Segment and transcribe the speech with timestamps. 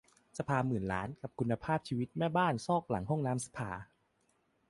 [0.37, 3.69] สภาหมื่นล้านกับคุณภาพชีวิตแม่บ้านซอกหลังห้องน้ำสภา!